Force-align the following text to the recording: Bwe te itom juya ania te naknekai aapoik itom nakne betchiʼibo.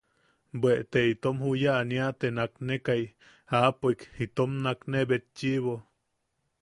Bwe 0.61 0.71
te 0.95 0.99
itom 1.11 1.37
juya 1.47 1.73
ania 1.81 2.07
te 2.19 2.27
naknekai 2.37 3.03
aapoik 3.59 3.99
itom 4.25 4.51
nakne 4.65 4.99
betchiʼibo. 5.09 5.75